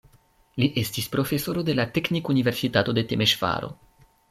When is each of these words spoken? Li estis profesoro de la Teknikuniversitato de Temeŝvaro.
Li 0.61 0.69
estis 0.81 1.09
profesoro 1.17 1.65
de 1.69 1.77
la 1.81 1.87
Teknikuniversitato 1.99 2.99
de 3.01 3.07
Temeŝvaro. 3.15 3.73